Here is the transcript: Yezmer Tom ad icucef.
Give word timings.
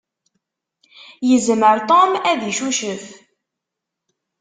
Yezmer 1.29 1.77
Tom 1.89 2.11
ad 2.31 2.41
icucef. 2.51 3.03